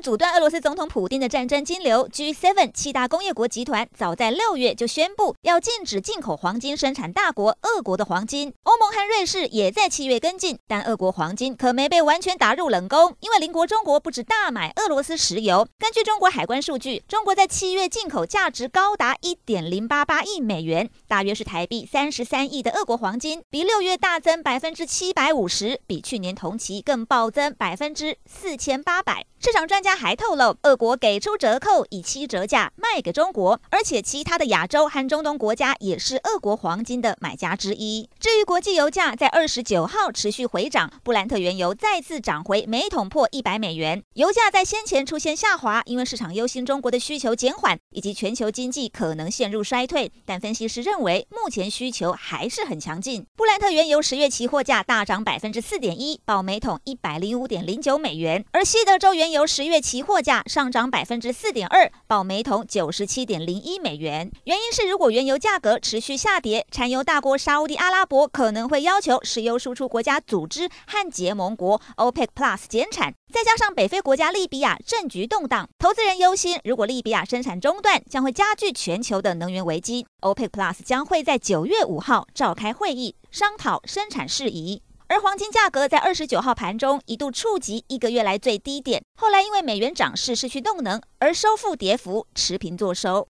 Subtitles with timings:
[0.00, 8.52] 阻断俄罗斯总统普丁的战争金流，G7 七大工业国集团早在六月就宣布要禁止进口黄金生产大国俄国的黄金。
[8.62, 15.68] 欧盟和瑞士也在七月跟进，但俄国黄金可没被完全打入冷宫，因为邻国中国不止大买俄罗斯石油。
[15.78, 29.26] 根据中国海关数据，中国在七月进口价值高达一点零八八亿美元，大约是台币三十三亿的俄国黄金，比六月大增百分之七百五十，比去年同期更暴增百分之四千八百。
[29.42, 38.08] 市场专家他还透露，俄国给出折扣，以七折价卖给中国，而且其他的亚洲和中东国家也是俄国黄金的买家之一。
[38.20, 44.00] 至于国际油价，在二十九号持续回涨，布兰特原油再次涨回每桶破一百美元。
[44.14, 50.12] 油价在先前出现下滑，因为市场忧心中国的需求减缓以及全球经济可能陷入衰退。
[50.24, 53.26] 但分析师认为，目前需求还是很强劲。
[53.34, 64.30] 布兰特原油十月期货价大涨百分之四点一，报每桶一百零五点零九美元，而西德州原油十月期货价上涨百分之四点二，报每桶九十七点零一美元。
[64.44, 73.14] 原因是，如果原油价格持续下跌，产油大国沙乌地阿拉伯可能会要求石油输出国家组织和结盟国 OPEC Plus 减产。
[73.32, 80.04] 再加上北非国家利比亚政局动荡，投资人忧心，如果利比亚生产中断，将会加剧全球的能源危机。
[80.22, 84.82] OPEC Plus 将会在九月五号召开会议，商讨生产事宜。
[85.10, 93.18] 而黄金价格在二十九号盘中一度触及一个月来最低点，后来因为美元涨势失去动能而收复跌幅，持平作收。